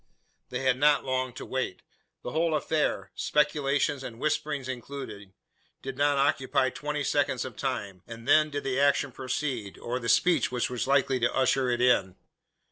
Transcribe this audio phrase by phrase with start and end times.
[0.49, 1.83] They had not long to wait.
[2.23, 5.31] The whole affair speculations and whisperings included
[5.83, 10.09] did not occupy twenty seconds of time; and then did the action proceed, or the
[10.09, 12.15] speech which was likely to usher it in.